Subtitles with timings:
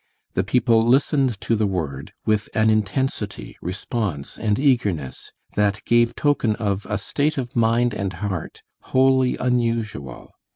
[0.33, 6.55] The people listened to the Word with an intensity, response, and eagerness that gave token
[6.55, 10.31] of a state of mind and heart wholly unusual.